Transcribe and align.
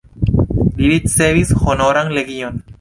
Li 0.79 0.89
ricevis 0.93 1.53
Honoran 1.63 2.13
Legion. 2.21 2.63